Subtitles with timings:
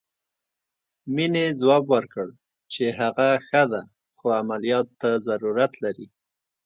[1.15, 2.27] مينې ځواب ورکړ
[2.73, 3.81] چې هغه ښه ده
[4.15, 6.07] خو عمليات ته ضرورت لري.